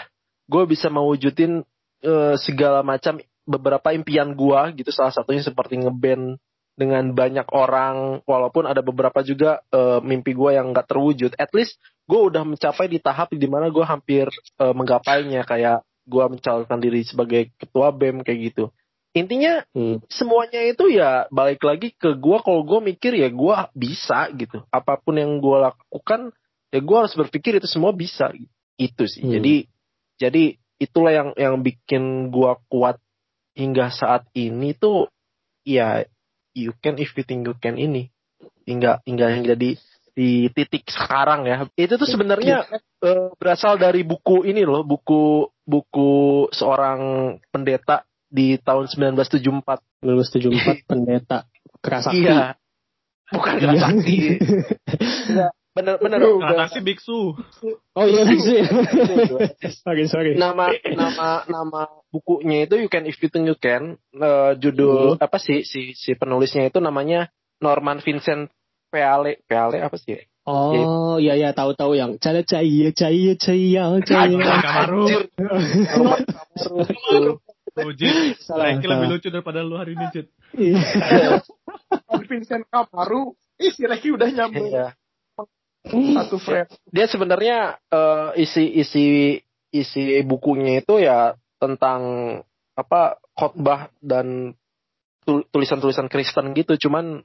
[0.51, 1.63] gue bisa mewujudin
[2.03, 6.39] eh, segala macam beberapa impian gue gitu salah satunya seperti ngeband
[6.83, 11.39] dengan banyak orang walaupun ada beberapa juga eh, mimpi gue yang nggak terwujud.
[11.39, 11.79] At least
[12.11, 14.27] gue udah mencapai di tahap di mana gue hampir
[14.59, 15.47] eh, menggapainya.
[15.47, 18.65] Kayak gue mencalonkan diri sebagai ketua bem kayak gitu.
[19.13, 20.01] Intinya Hmm.
[20.09, 24.65] semuanya itu ya balik lagi ke gue kalau gue mikir ya gue bisa gitu.
[24.73, 26.33] Apa pun yang gue lakukan
[26.73, 28.33] ya gue harus berpikir itu semua bisa.
[28.81, 29.23] Itu sih.
[29.23, 29.39] Hmm.
[29.39, 29.55] jadi
[30.19, 30.45] jadi
[30.83, 32.99] itulah yang yang bikin gue kuat
[33.55, 35.13] hingga saat ini tuh
[35.63, 36.03] ya
[36.53, 38.09] you can if you think you can ini.
[38.63, 39.71] Hingga hingga yang jadi
[40.13, 41.67] di titik sekarang ya.
[41.75, 42.69] Itu tuh sebenarnya
[43.03, 44.85] eh, berasal dari buku ini loh.
[44.85, 51.49] Buku buku seorang pendeta di tahun 1974 1974 pendeta
[51.83, 52.25] kerasakti.
[52.25, 52.57] Iya.
[53.33, 55.49] Bukan Iya.
[55.73, 57.33] bener bener Transaksi biksu.
[57.97, 58.65] Oh iya ya.
[59.85, 60.37] sorry sorry.
[60.37, 61.83] nama nama nama
[62.13, 66.13] bukunya itu You Can If You Think You Can Eh, judul apa sih si si
[66.13, 67.33] penulisnya itu namanya
[67.65, 68.53] Norman Vincent
[68.93, 74.37] Peale Peale apa sih Oh iya iya tahu-tahu yang cara cahaya cahaya cahaya cahaya.
[74.43, 75.05] Kamaru.
[75.39, 77.39] Kamaru.
[77.79, 78.43] Oh, Jit.
[78.43, 80.27] Salah, lebih lucu daripada lu hari ini, Jit.
[82.29, 84.99] Vincent Kamaru, ih si Reki udah nyambung Iya.
[85.87, 86.71] Satu frame.
[86.95, 87.59] dia sebenarnya
[87.91, 89.07] eh, isi isi
[89.73, 92.03] isi bukunya itu ya tentang
[92.79, 94.55] apa khotbah dan
[95.27, 97.25] tul- tulisan-tulisan Kristen gitu cuman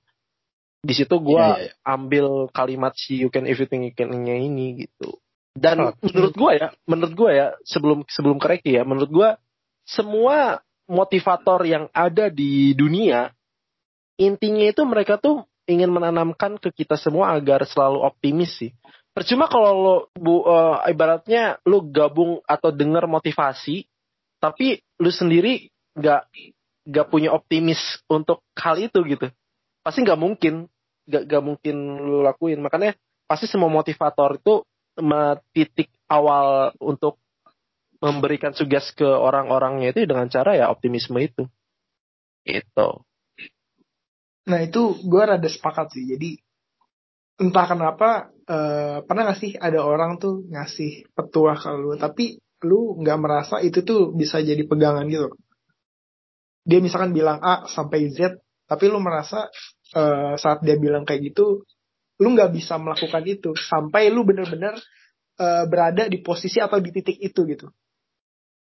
[0.82, 5.18] di situ gua Iya, iya, ambil kalimat si you can everything you can-nya ini gitu
[5.58, 6.14] dan Oke.
[6.14, 9.30] menurut gua ya menurut gua ya sebelum sebelum ke Reki ya menurut gua
[9.88, 13.34] semua motivator yang ada di dunia
[14.18, 18.72] intinya itu mereka tuh ingin menanamkan ke kita semua agar selalu optimis sih.
[19.12, 23.84] Percuma kalau lo bu, eh, ibaratnya lu gabung atau dengar motivasi,
[24.40, 26.22] tapi lu sendiri nggak
[26.88, 29.28] nggak punya optimis untuk hal itu gitu.
[29.84, 30.72] Pasti nggak mungkin,
[31.10, 32.64] nggak nggak mungkin lu lakuin.
[32.64, 32.96] Makanya
[33.28, 34.64] pasti semua motivator itu
[35.54, 37.20] titik awal untuk
[37.98, 41.50] memberikan tugas ke orang-orangnya itu dengan cara ya optimisme itu.
[42.46, 43.07] Itu.
[44.48, 46.08] Nah itu gue rada sepakat sih.
[46.08, 46.40] Jadi
[47.38, 52.98] entah kenapa eh, pernah gak sih ada orang tuh ngasih petuah ke lu, tapi lu
[52.98, 55.30] nggak merasa itu tuh bisa jadi pegangan gitu.
[56.66, 59.52] Dia misalkan bilang A sampai Z, tapi lu merasa
[59.94, 61.62] eh, saat dia bilang kayak gitu,
[62.18, 64.74] lu nggak bisa melakukan itu sampai lu bener-bener
[65.38, 67.70] eh, berada di posisi atau di titik itu gitu.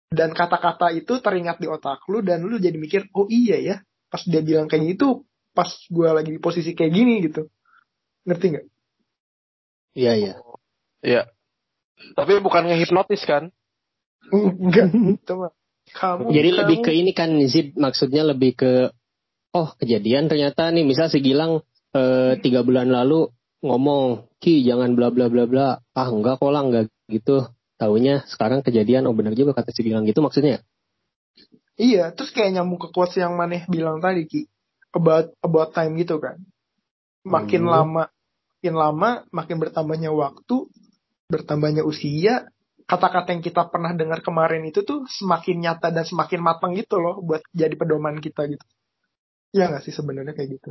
[0.09, 3.75] Dan kata-kata itu teringat di otak lu dan lu jadi mikir, oh iya ya,
[4.09, 7.49] pas dia bilang kayak gitu, pas gue lagi di posisi kayak gini gitu.
[8.25, 8.65] Ngerti nggak?
[9.97, 10.33] Iya iya.
[11.03, 11.21] Iya.
[12.15, 13.51] Tapi bukan ngehipnotis kan?
[14.31, 14.93] Enggak.
[15.35, 15.51] Mah.
[15.89, 16.29] Kamu.
[16.29, 18.93] Jadi kamu- lebih ke ini kan Zid maksudnya lebih ke
[19.57, 21.65] oh kejadian ternyata nih misal si Gilang
[21.97, 23.33] eh, tiga bulan lalu
[23.65, 28.61] ngomong Ki jangan bla bla bla bla ah enggak kok lah enggak gitu taunya sekarang
[28.61, 30.61] kejadian oh benar juga kata si Gilang gitu maksudnya
[31.79, 34.51] Iya, terus kayak nyambung ke quotes yang Maneh bilang tadi Ki.
[34.89, 36.41] About about time gitu kan.
[37.25, 37.71] Makin Hmm.
[37.71, 38.03] lama
[38.59, 40.67] makin lama makin bertambahnya waktu,
[41.31, 42.49] bertambahnya usia,
[42.89, 47.21] kata-kata yang kita pernah dengar kemarin itu tuh semakin nyata dan semakin matang gitu loh
[47.21, 48.65] buat jadi pedoman kita gitu.
[49.53, 50.69] Ya nggak sih sebenarnya kayak gitu.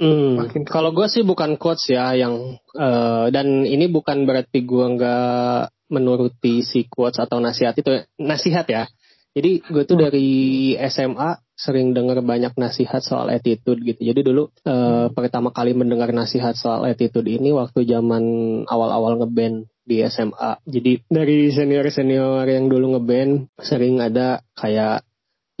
[0.00, 4.86] Hmm, Makin- kalau gue sih bukan quotes ya yang eh, dan ini bukan berarti gue
[4.96, 8.88] nggak menuruti si quotes atau nasihat itu nasihat ya.
[9.36, 10.30] Jadi gue tuh dari
[10.78, 14.02] SMA sering dengar banyak nasihat soal attitude gitu.
[14.02, 18.22] Jadi dulu eh, pertama kali mendengar nasihat soal attitude ini waktu zaman
[18.66, 20.58] awal-awal ngeband di SMA.
[20.66, 25.06] Jadi dari senior-senior yang dulu ngeband sering ada kayak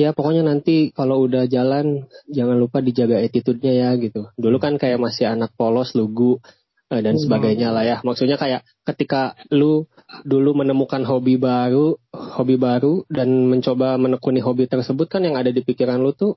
[0.00, 4.26] ya pokoknya nanti kalau udah jalan jangan lupa dijaga attitude-nya ya gitu.
[4.34, 6.42] Dulu kan kayak masih anak polos, lugu
[6.90, 7.22] eh, dan Hmm.
[7.22, 7.96] sebagainya lah ya.
[8.02, 9.86] Maksudnya kayak ketika lu
[10.22, 15.64] dulu menemukan hobi baru, hobi baru dan mencoba menekuni hobi tersebut kan yang ada di
[15.64, 16.36] pikiran lu tuh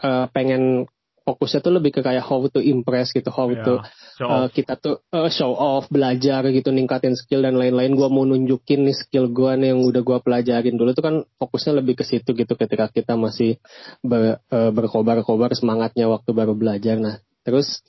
[0.00, 0.88] eh, pengen
[1.24, 3.74] fokusnya tuh lebih ke kayak how to impress gitu, how Ya, to
[4.20, 7.96] Uh, kita tuh uh, show off, belajar gitu, ningkatin skill dan lain-lain.
[7.96, 11.80] Gua mau nunjukin nih skill gua nih yang udah gua pelajarin dulu tuh kan fokusnya
[11.80, 13.56] lebih ke situ gitu ketika kita masih
[14.04, 17.00] ber, uh, berkobar-kobar semangatnya waktu baru belajar.
[17.00, 17.16] Nah,
[17.48, 17.80] terus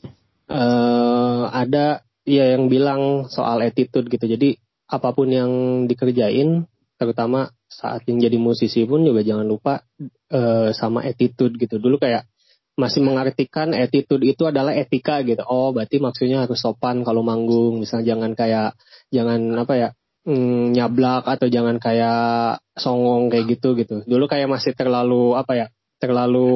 [0.47, 4.23] uh, ada ya yang bilang soal attitude gitu.
[4.23, 4.55] Jadi
[4.91, 5.51] apa pun yang
[5.87, 6.67] dikerjain,
[6.99, 9.87] terutama saat yang jadi musisi pun juga jangan lupa
[10.35, 11.79] uh, sama attitude gitu.
[11.79, 12.27] Dulu kayak
[12.75, 15.39] masih mengartikan attitude itu adalah etika gitu.
[15.47, 17.79] Oh, berarti maksudnya harus sopan kalau manggung.
[17.79, 18.75] Misalnya jangan kayak
[19.09, 19.89] jangan apa ya
[20.27, 24.03] mm, nyablak atau jangan kayak songong kayak gitu gitu.
[24.03, 25.67] Dulu kayak masih terlalu apa ya?
[26.01, 26.51] Terlalu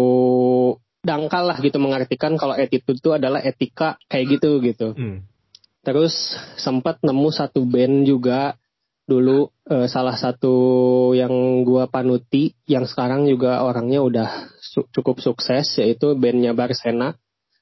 [1.06, 4.98] dangkal lah gitu mengartikan kalau attitude itu adalah etika kayak gitu gitu.
[4.98, 5.30] Hmm.
[5.86, 8.58] Terus sempat nemu satu band juga
[9.06, 10.54] dulu eh, salah satu
[11.13, 17.13] yang gua panuti yang sekarang juga orangnya udah su- cukup sukses yaitu bandnya Barsena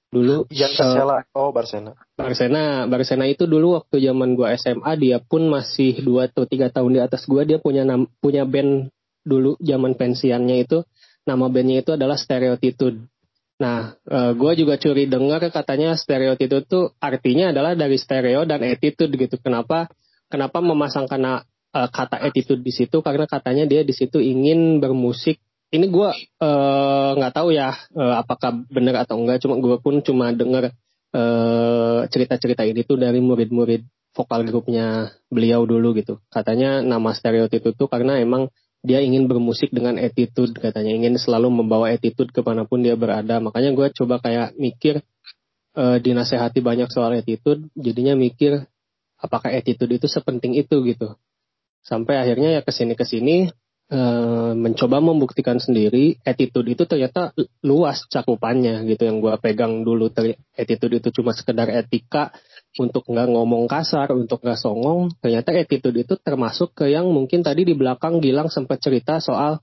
[0.08, 1.28] dulu Jan eh, Casella.
[1.36, 2.00] Oh, Barcelona.
[2.16, 6.96] Barsena Barsena itu dulu waktu zaman gua SMA dia pun masih dua atau tiga tahun
[6.96, 8.88] di atas gua dia punya nam- punya band
[9.28, 10.88] dulu zaman pensiannya itu
[11.28, 13.04] nama bandnya itu adalah Stereotitude.
[13.62, 19.14] Nah, eh, gua juga curi dengar katanya Stereotitude itu artinya adalah dari stereo dan attitude
[19.14, 19.38] gitu.
[19.38, 19.90] Kenapa?
[20.32, 23.02] Kenapa memasangkan na- eh, kata attitude di situ?
[23.06, 25.38] Karena katanya dia di situ ingin bermusik.
[25.74, 29.42] Ini gua eh, nggak tahu ya eh, apakah benar atau enggak.
[29.46, 30.74] Cuma gua pun cuma dengar
[31.14, 36.22] eh, cerita-cerita ini tuh dari murid-murid vokal grupnya beliau dulu gitu.
[36.30, 38.50] Katanya nama stereotip itu karena emang
[38.84, 43.40] dia ingin bermusik dengan attitude katanya ingin selalu membawa attitude ke mana pun dia berada.
[43.40, 45.00] Makanya gue coba kayak mikir
[45.80, 48.68] uh, dinasehati banyak soal attitude, jadinya mikir
[49.16, 51.16] apakah attitude itu sepenting itu gitu.
[51.80, 53.48] Sampai akhirnya ya ke sini ke sini
[53.88, 57.32] uh, mencoba membuktikan sendiri attitude itu ternyata
[57.64, 60.12] luas cakupannya gitu yang gue pegang dulu.
[60.60, 62.36] Attitude itu cuma sekedar etika
[62.82, 67.70] untuk nggak ngomong kasar, untuk nggak songong, ternyata attitude itu termasuk ke yang mungkin tadi
[67.70, 69.62] di belakang Gilang sempat cerita soal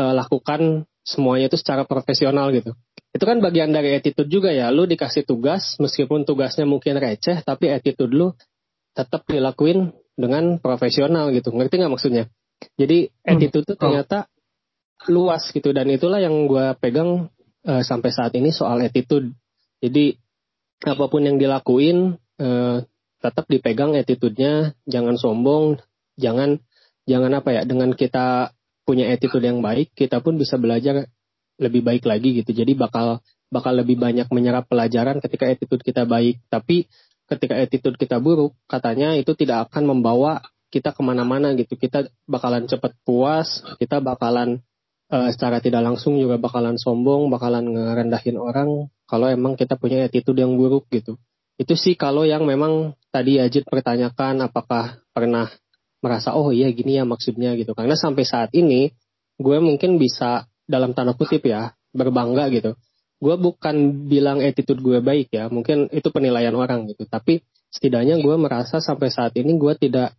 [0.00, 2.72] uh, lakukan semuanya itu secara profesional gitu.
[3.12, 7.68] Itu kan bagian dari attitude juga ya, lu dikasih tugas, meskipun tugasnya mungkin receh, tapi
[7.68, 8.32] attitude lu
[8.96, 12.24] tetap dilakuin dengan profesional gitu, ngerti nggak maksudnya?
[12.80, 13.32] Jadi hmm.
[13.36, 14.32] attitude itu ternyata
[15.12, 17.28] luas gitu, dan itulah yang gue pegang
[17.68, 19.28] uh, sampai saat ini soal attitude.
[19.84, 20.16] Jadi
[20.84, 22.78] apa pun yang dilakuin eh,
[23.20, 25.80] tetap dipegang attitude-nya, jangan sombong,
[26.20, 26.60] jangan
[27.08, 28.52] jangan apa ya, dengan kita
[28.86, 31.10] punya attitude yang baik, kita pun bisa belajar
[31.58, 32.52] lebih baik lagi gitu.
[32.52, 36.42] Jadi bakal bakal lebih banyak menyerap pelajaran ketika attitude kita baik.
[36.50, 36.86] Tapi
[37.26, 41.74] ketika attitude kita buruk, katanya itu tidak akan membawa kita ke mana-mana gitu.
[41.78, 44.62] Kita bakalan cepat puas, kita bakalan
[45.10, 50.38] uh, secara tidak langsung juga bakalan sombong, bakalan ngerendahin orang kalau emang kita punya attitude
[50.38, 51.18] yang buruk gitu.
[51.56, 55.48] Itu sih kalau yang memang tadi Ajit pertanyakan apakah pernah
[56.04, 57.72] merasa oh iya gini ya maksudnya gitu.
[57.72, 58.92] Karena sampai saat ini
[59.40, 62.76] gue mungkin bisa dalam tanda kutip ya berbangga gitu.
[63.16, 67.08] Gue bukan bilang attitude gue baik ya, mungkin itu penilaian orang gitu.
[67.08, 67.40] Tapi
[67.72, 70.12] setidaknya gue merasa sampai saat ini gue tidak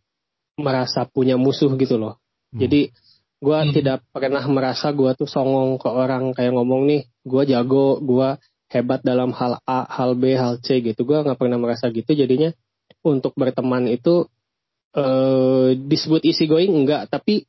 [0.58, 2.17] merasa punya musuh gitu loh.
[2.50, 2.65] Hmm.
[2.65, 2.89] Jadi
[3.38, 3.71] gue hmm.
[3.78, 8.30] tidak pernah merasa gue tuh songong ke orang kayak ngomong nih, gue jago, gue
[8.67, 11.08] hebat dalam hal A, hal B, hal C gitu.
[11.08, 12.12] Gue nggak pernah merasa gitu.
[12.13, 12.51] Jadinya.
[13.03, 14.27] Untuk berteman itu
[14.95, 17.47] eh, disebut easy going enggak, tapi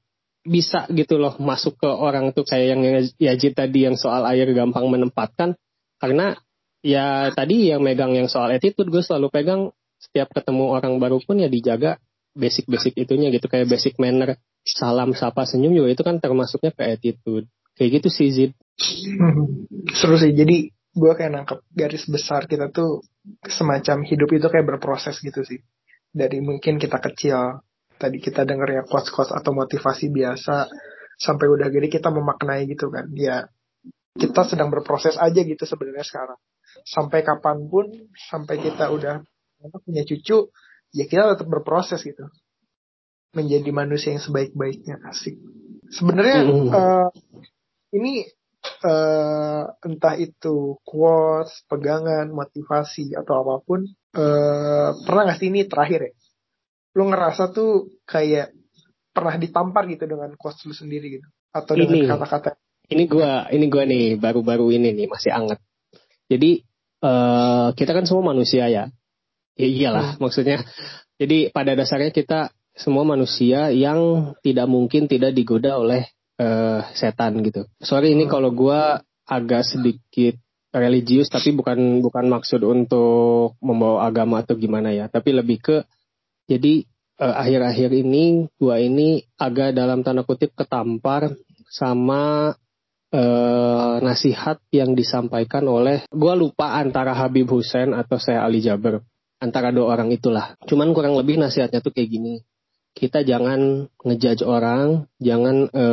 [0.48, 2.80] bisa gitu loh masuk ke orang tuh kayak yang
[3.18, 5.58] Yajid tadi yang soal air gampang menempatkan.
[5.98, 6.38] Karena
[6.78, 9.62] ya tadi yang megang yang soal attitude gue selalu pegang.
[9.98, 11.98] Setiap ketemu orang baru pun ya dijaga
[12.38, 13.50] basic-basic itunya gitu.
[13.50, 17.46] Kayak basic manner salam sapa senyum juga itu kan termasuknya ke attitude.
[17.74, 18.52] Kayak gitu sih Zid.
[19.90, 20.30] Seru sih.
[20.30, 23.06] Jadi gue kayak nangkep garis besar kita tuh
[23.46, 25.62] semacam hidup itu kayak berproses gitu sih.
[26.10, 27.62] Dari mungkin kita kecil
[27.98, 30.66] tadi kita denger ya quotes-quotes atau motivasi biasa
[31.18, 33.06] sampai udah gede kita memaknai gitu kan.
[33.14, 33.46] Ya
[34.18, 36.38] kita sedang berproses aja gitu sebenarnya sekarang.
[36.82, 37.86] Sampai kapan pun
[38.30, 39.22] sampai kita udah
[39.86, 40.50] punya cucu
[40.94, 42.26] ya kita tetap berproses gitu.
[43.36, 45.38] Menjadi manusia yang sebaik-baiknya asik.
[45.92, 46.68] Sebenarnya mm.
[46.72, 47.08] uh,
[47.94, 48.24] ini
[48.84, 56.00] uh, entah itu quotes, pegangan, motivasi atau apa pun, uh, pernah nggak sih ini terakhir
[56.10, 56.12] ya?
[56.98, 58.54] Lu ngerasa tuh kayak
[59.14, 62.58] pernah ditampar gitu dengan quotes lu sendiri gitu atau dengan kata-kata?
[62.88, 65.60] Ini gua, ini gua nih baru-baru ini nih masih anget.
[66.28, 66.64] Jadi
[67.04, 68.88] uh, kita kan semua manusia ya.
[69.58, 70.20] Ya iyalah hmm.
[70.22, 70.62] maksudnya.
[71.18, 76.06] Jadi pada dasarnya kita semua manusia yang tidak mungkin tidak digoda oleh
[76.38, 77.66] uh, setan gitu.
[77.82, 78.80] Sorry ini kalau gue
[79.28, 80.38] agak sedikit
[80.72, 85.76] religius tapi bukan bukan maksud untuk membawa agama atau gimana ya, tapi lebih ke
[86.48, 86.86] jadi
[87.20, 91.34] uh, akhir-akhir ini gue ini agak dalam tanda kutip ketampar
[91.68, 92.54] sama
[93.12, 99.04] uh, nasihat yang disampaikan oleh gue lupa antara Habib Hussein atau saya Ali Jaber
[99.38, 100.58] antara dua orang itulah.
[100.66, 102.42] Cuman kurang lebih nasihatnya tuh kayak gini
[102.94, 105.86] kita jangan ngejudge orang, jangan e,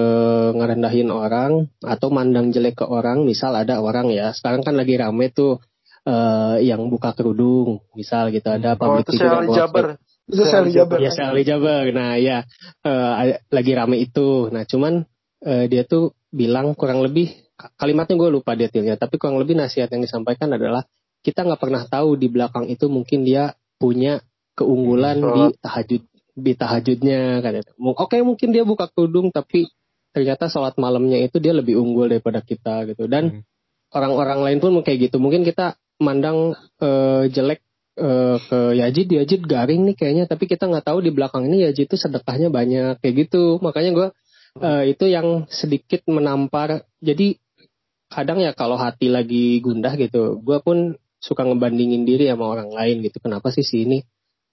[0.58, 3.24] ngerendahin orang atau mandang jelek ke orang.
[3.28, 5.62] Misal ada orang ya, sekarang kan lagi rame tuh
[6.02, 6.16] e,
[6.66, 9.54] yang buka kerudung, misal gitu ada public oh, itu figure.
[9.54, 9.86] Jabar.
[10.26, 10.98] Itu Sally Jabar.
[10.98, 11.86] Ya Sally Jabar.
[11.94, 12.42] Nah ya
[12.82, 12.92] e,
[13.54, 14.50] lagi rame itu.
[14.50, 15.06] Nah cuman
[15.46, 20.04] e, dia tuh bilang kurang lebih kalimatnya gue lupa detailnya, tapi kurang lebih nasihat yang
[20.04, 20.84] disampaikan adalah
[21.24, 24.22] kita nggak pernah tahu di belakang itu mungkin dia punya
[24.56, 26.02] keunggulan hmm, di tahajud
[26.36, 27.72] di tahajudnya katanya.
[27.80, 29.72] Oke mungkin dia buka kerudung tapi
[30.12, 33.08] ternyata sholat malamnya itu dia lebih unggul daripada kita gitu.
[33.08, 33.42] Dan hmm.
[33.96, 34.46] orang-orang hmm.
[34.48, 35.18] lain pun kayak gitu.
[35.20, 37.64] Mungkin kita mandang uh, jelek
[37.96, 40.24] uh, ke Yajid, Yajid garing nih kayaknya.
[40.28, 43.60] Tapi kita nggak tahu di belakang ini Yajid itu sedekahnya banyak kayak gitu.
[43.64, 44.08] Makanya gue
[44.60, 46.84] uh, itu yang sedikit menampar.
[47.00, 47.40] Jadi
[48.12, 53.04] kadang ya kalau hati lagi gundah gitu, gue pun suka ngebandingin diri sama orang lain
[53.04, 53.20] gitu.
[53.24, 54.00] Kenapa sih si ini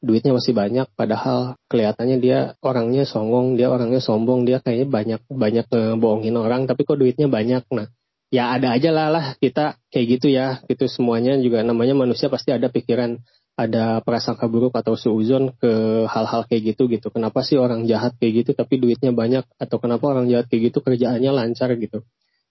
[0.02, 5.66] duitnya masih banyak padahal kelihatannya dia orangnya songong dia orangnya sombong dia kayaknya banyak banyak
[5.70, 7.62] ngebohongin orang tapi kok duitnya banyak?
[7.70, 7.86] Nah
[8.34, 11.62] ya ada aja lah lah kita kayak gitu ya gitu semuanya juga.
[11.62, 13.22] Namanya manusia pasti ada pikiran
[13.54, 15.72] ada prasangka buruk atau seuzon ke
[16.10, 17.12] hal-hal kayak gitu gitu.
[17.14, 19.44] Kenapa sih orang jahat kayak gitu tapi duitnya banyak?
[19.60, 22.02] Atau kenapa orang jahat kayak gitu kerjaannya lancar gitu.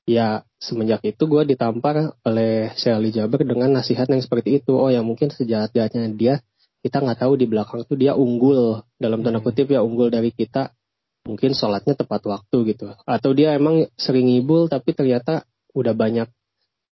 [0.06, 4.78] Ya semenjak itu gue ditampar oleh Shelly Jaber dengan nasihat yang seperti itu.
[4.78, 6.40] Oh ya mungkin sejahat-jahatnya dia
[6.82, 8.82] kita nggak tahu di belakang tuh dia unggul.
[8.98, 10.74] Dalam tanda kutip ya unggul dari kita.
[11.22, 12.90] Mungkin sholatnya tepat waktu gitu.
[13.06, 15.46] Atau dia emang sering ngibul tapi ternyata
[15.78, 16.28] udah banyak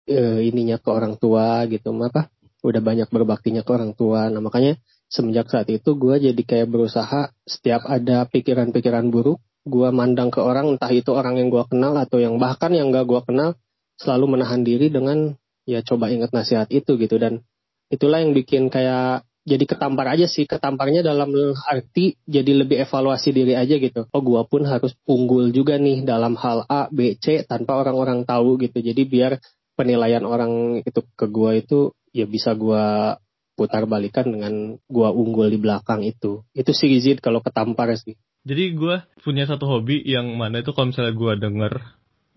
[0.06, 1.90] eh, ininya ke orang tua gitu.
[1.90, 2.30] Apa
[2.62, 4.30] udah banyak berbaktinya ke orang tua.
[4.30, 4.78] Nah makanya
[5.10, 10.74] semenjak saat itu gue jadi kayak berusaha setiap ada pikiran-pikiran buruk gue mandang ke orang
[10.74, 13.54] entah itu orang yang gue kenal atau yang bahkan yang gak gue kenal
[13.94, 17.18] selalu menahan diri dengan ya coba ingat nasihat itu gitu.
[17.18, 17.46] Dan
[17.86, 20.46] itulah yang bikin kayak jadi ketampar aja sih.
[20.46, 21.34] Ketamparnya dalam
[21.66, 24.06] arti jadi lebih evaluasi diri aja gitu.
[24.14, 28.58] Oh gua pun harus unggul juga nih dalam hal A B C tanpa orang-orang tahu
[28.62, 28.78] gitu.
[28.78, 29.42] Jadi biar
[29.74, 33.16] penilaian orang itu ke gua itu ya bisa gua
[33.52, 36.46] putar balikan dengan gua unggul di belakang itu.
[36.54, 38.14] Itu sih Gizid kalau ketampar sih.
[38.42, 41.72] Jadi gue punya satu hobi yang mana itu kalau misalnya gue denger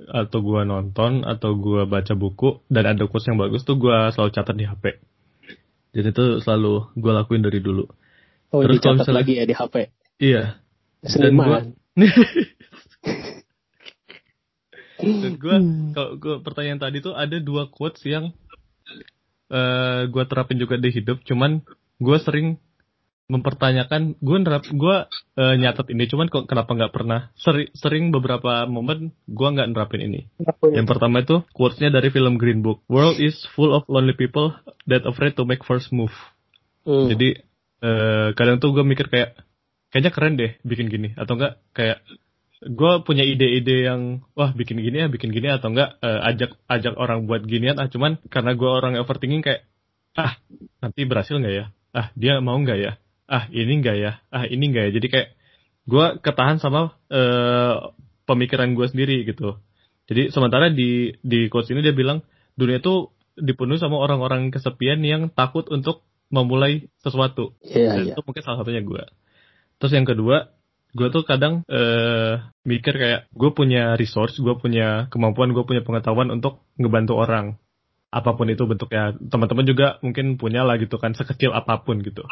[0.05, 4.29] atau gue nonton atau gue baca buku dan ada quotes yang bagus tuh gue selalu
[4.29, 5.01] catat di HP.
[5.95, 7.87] Jadi itu selalu gue lakuin dari dulu.
[8.51, 9.75] oh Terus kalau misalnya- lagi ya di HP
[10.19, 10.43] Iya.
[11.01, 11.71] seniman
[14.95, 15.55] Dan gue
[15.91, 18.31] kalau gue pertanyaan tadi tuh ada dua quotes yang
[19.45, 21.21] eh gue terapin juga di hidup.
[21.23, 21.61] Cuman
[21.97, 22.57] gue sering
[23.25, 24.95] mempertanyakan gue nerap gue
[25.41, 27.33] eh, nyatet ini cuman kok kenapa nggak pernah?
[27.33, 30.21] Seri- sering beberapa momen gue nggak nerapin ini.
[30.61, 32.85] Yang pertama itu quotesnya dari film Green Book.
[32.85, 34.53] World is full of lonely people
[34.85, 36.13] that afraid to make first move.
[36.85, 37.09] Hmm.
[37.09, 37.41] jadi
[37.81, 39.41] eh, kadang tuh gue mikir kayak
[39.89, 41.17] kayaknya keren deh bikin gini.
[41.17, 42.05] Atau enggak kayak
[42.61, 45.49] gue punya ide-ide yang wah bikin gini ya bikin gini.
[45.49, 47.81] Atau enggak eh, ajak ajak orang buat ginian.
[47.81, 49.65] Ah cuman karena gue orang overthinking kayak
[50.13, 50.37] ah
[50.77, 51.65] nanti berhasil nggak ya?
[51.89, 52.93] Ah dia mau nggak ya
[53.25, 55.29] ah ini nggak ya ah ini nggak ya jadi kayak
[55.85, 57.93] gue ketahan sama eh,
[58.25, 59.57] pemikiran gue sendiri gitu
[60.05, 62.21] jadi sementara di di quotes ini dia bilang
[62.53, 68.13] dunia itu dipenuhi sama orang-orang kesepian yang takut untuk memulai sesuatu dan iya.
[68.15, 69.03] itu mungkin salah satunya gue.
[69.77, 70.55] Terus yang kedua,
[70.95, 76.31] gue tuh kadang eh mikir kayak gue punya resource, gue punya kemampuan, gue punya pengetahuan
[76.33, 77.45] untuk ngebantu orang.
[78.09, 79.11] Apa pun itu bentuknya.
[79.19, 82.23] Teman-teman juga mungkin punya lah gitu kan, sekecil apa pun gitu.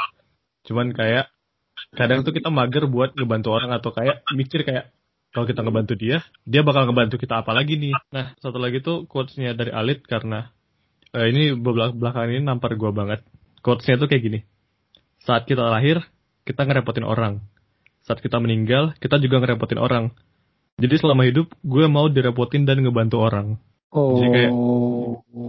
[0.63, 1.27] Cuman kayak
[1.93, 4.93] kadang tuh kita mager buat ngebantu orang atau kayak mikir kayak
[5.33, 7.93] kalau kita ngebantu dia, dia bakal ngebantu kita apa lagi nih.
[8.13, 10.53] Nah, satu lagi tuh quotes-nya dari Alit karena
[11.09, 13.25] eh, ini belak- belakangan ini nampar gue banget.
[13.65, 14.39] Quotes-nya tuh kayak gini.
[15.21, 16.05] Saat kita lahir,
[16.43, 17.41] kita ngerepotin orang.
[18.03, 20.11] Saat kita meninggal, kita juga ngerepotin orang.
[20.77, 23.57] Jadi selama hidup, gue mau direpotin dan ngebantu orang.
[23.93, 24.53] oh Jadi kayak-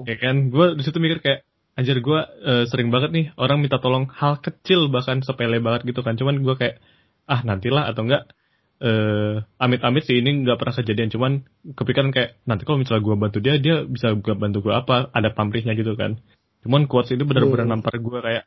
[0.04, 1.40] Ya kan, gue di situ mikir kayak,
[1.74, 6.00] anjir gue eh, sering banget nih orang minta tolong hal kecil bahkan sepele banget gitu
[6.06, 6.14] kan.
[6.14, 6.78] Cuman gue kayak,
[7.26, 8.30] ah nantilah atau enggak,
[8.78, 11.10] eh amit-amit sih ini nggak pernah kejadian.
[11.10, 11.32] Cuman
[11.74, 15.30] kepikiran kayak, nanti kalau misalnya gue bantu dia, dia bisa gue bantu gue apa, ada
[15.34, 16.18] pamrihnya gitu kan.
[16.62, 17.72] Cuman quotes itu benar-benar Hmm.
[17.80, 18.44] nampar gue kayak,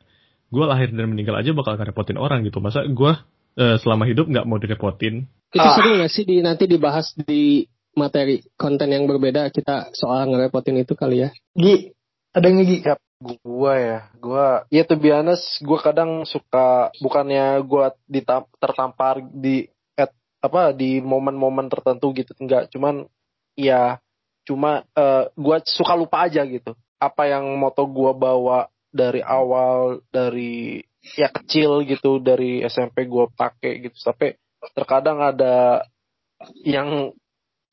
[0.48, 2.58] gue lahir dan meninggal aja bakal ngerepotin orang gitu.
[2.64, 3.12] Masa gue
[3.58, 5.26] eh, selama hidup nggak mau direpotin?
[5.50, 5.74] Itu Ah.
[5.74, 7.66] seru gak sih di nanti dibahas di
[7.98, 11.28] materi konten yang berbeda kita soal ngerepotin itu kali ya.
[11.58, 11.90] Gi,
[12.30, 12.78] ada nggak Gi?
[13.18, 15.34] Gua ya, gua ya tuh biasa
[15.66, 19.66] gua kadang suka bukannya gua ditam, tertampar di
[19.98, 23.10] at, apa di momen-momen tertentu gitu enggak, cuman
[23.58, 23.98] ya
[24.46, 26.78] cuma eh, gua suka lupa aja gitu.
[27.02, 30.86] Apa yang moto gua bawa dari awal dari
[31.18, 33.98] ya kecil gitu dari SMP gua pakai gitu.
[33.98, 34.38] Sampai
[34.78, 35.82] terkadang ada
[36.62, 37.10] yang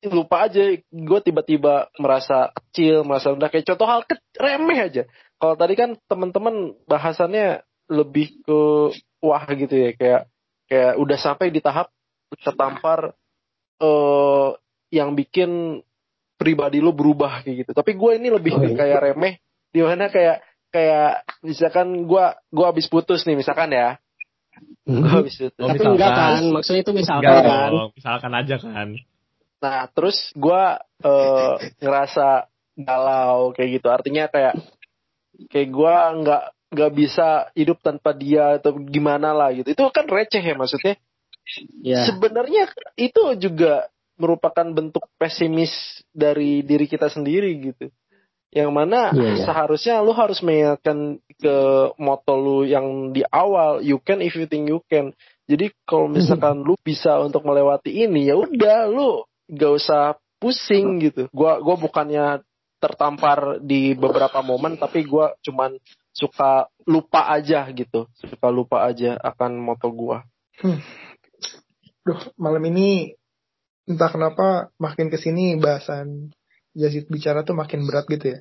[0.05, 3.49] lupa aja gue tiba-tiba merasa kecil merasa rendah.
[3.49, 4.01] Kayak contoh hal
[4.37, 5.03] remeh aja
[5.35, 8.59] kalau tadi kan teman-teman bahasannya lebih ke
[9.21, 10.21] wah gitu ya kayak
[10.65, 11.91] kayak udah sampai di tahap
[12.41, 13.13] tertampar
[13.77, 14.49] eh
[14.89, 15.81] yang bikin
[16.35, 18.77] pribadi lo berubah kayak gitu tapi gue ini lebih Oh, ke iya.
[18.77, 19.33] kayak remeh
[19.69, 20.39] di mana kayak
[20.71, 23.99] kayak misalkan gue gue habis putus nih misalkan ya
[24.87, 25.93] gue habis putus Oh, Tapi misalkan.
[25.99, 27.71] enggak kan, maksudnya itu misalkan Enggak kan.
[27.91, 28.87] misalkan aja kan.
[29.55, 32.27] Nah, terus gua eh, ngerasa
[32.77, 33.87] galau kayak gitu.
[33.89, 34.53] Artinya kayak
[35.51, 36.43] kayak gua nggak
[36.75, 39.71] nggak bisa hidup tanpa dia atau gimana lah gitu.
[39.71, 40.95] Itu kan receh ya maksudnya.
[41.85, 42.03] Ya.
[42.09, 42.67] Sebenarnya
[42.97, 47.91] itu juga merupakan bentuk pesimis dari diri kita sendiri gitu.
[48.55, 49.43] Yang mana Iya, iya.
[49.43, 51.55] seharusnya lu harus mengingatkan ke
[51.99, 55.11] moto lu yang di awal, you can if you think you can.
[55.45, 61.27] Jadi kalau misalkan lu bisa untuk melewati ini ya udah lu gak usah pusing gitu.
[61.35, 62.41] Gua gua bukannya
[62.85, 65.73] tertampar di beberapa momen tapi gua cuman
[66.13, 68.05] suka lupa aja gitu.
[68.13, 70.21] Suka lupa aja akan moto gua.
[72.05, 73.17] Duh, malam ini
[73.89, 76.29] entah kenapa makin ke sini bahasan
[76.77, 78.39] Yazid bicara tuh makin berat gitu ya.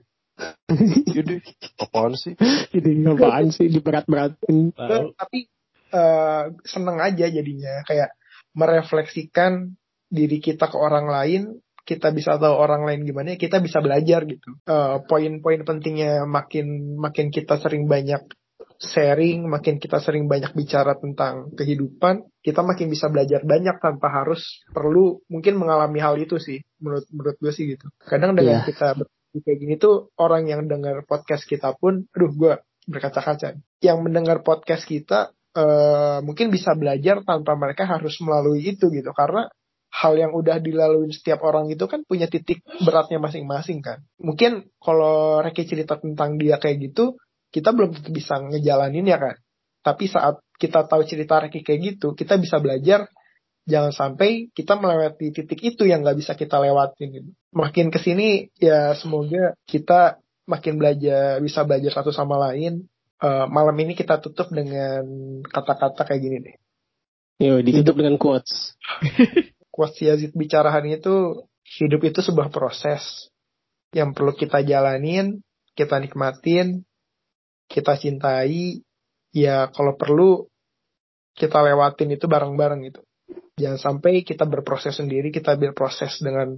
[1.16, 1.38] Jadi
[1.78, 2.34] apaan sih?
[2.74, 4.74] Ini apaan sih diberat-beratin?
[5.14, 5.46] Tapi
[5.94, 8.18] eh, seneng aja jadinya kayak
[8.54, 9.78] merefleksikan
[10.10, 11.42] diri kita ke orang lain
[11.84, 14.56] kita bisa tahu orang lain gimana ya kita bisa belajar gitu.
[14.64, 18.24] Eh, poin-poin pentingnya makin makin kita sering banyak
[18.80, 24.64] sharing makin kita sering banyak bicara tentang kehidupan kita makin bisa belajar banyak tanpa harus
[24.74, 27.86] perlu mungkin mengalami hal itu sih menurut menurut gue sih gitu.
[28.02, 28.66] Kadang dengan Iya.
[28.66, 28.86] kita
[29.34, 32.54] kayak gini tuh orang yang dengar podcast kita pun aduh gue
[32.90, 33.56] berkaca-kaca.
[33.80, 39.10] Yang mendengar podcast kita eh, mungkin bisa belajar tanpa mereka harus melalui itu gitu.
[39.14, 39.46] Karena
[39.94, 44.02] hal yang udah dilalui setiap orang itu kan punya titik beratnya masing-masing kan.
[44.18, 47.14] Mungkin kalau Reki cerita tentang dia kayak gitu
[47.54, 49.38] kita belum tentu bisa ngejalanin ya kan.
[49.86, 53.06] Tapi saat kita tahu cerita Reki kayak gitu kita bisa belajar
[53.70, 57.30] jangan sampai kita melewati titik itu yang nggak bisa kita lewatin gitu.
[57.54, 62.90] makin ke sini ya semoga kita makin belajar bisa belajar satu sama lain.
[63.22, 65.06] Eh, malam ini kita tutup dengan
[65.46, 66.56] kata-kata kayak gini deh.
[67.40, 68.74] Yo, ditutup dengan quotes.
[69.74, 71.50] quotes Yazid bicara hari ini tuh
[71.82, 73.26] hidup itu sebuah proses
[73.90, 75.42] yang perlu kita jalanin,
[75.74, 76.86] kita nikmatin,
[77.66, 78.86] kita cintai,
[79.34, 80.46] ya kalau perlu
[81.34, 83.02] kita lewatin itu bareng-bareng gitu.
[83.58, 86.54] Jangan sampai kita berproses sendiri, kita berproses dengan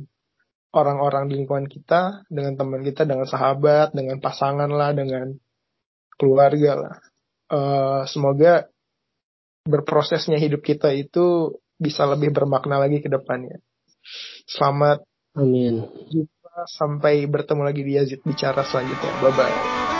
[0.77, 5.33] orang-orang di lingkungan kita, dengan teman kita, dengan sahabat, dengan pasangan lah, dengan
[6.21, 6.97] keluarga lah.
[7.53, 8.69] Eh, semoga
[9.65, 13.61] berprosesnya hidup kita itu bisa lebih bermakna lagi ke depannya.
[14.49, 15.03] Selamat
[15.37, 15.85] Amin.
[16.09, 19.13] jumpa sampai bertemu lagi di Yazid bicara selanjutnya.
[19.21, 19.95] Bye bye.